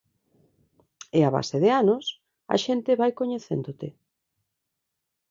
[1.17, 2.03] E a base de anos,
[2.53, 3.87] a xente vai coñecéndote.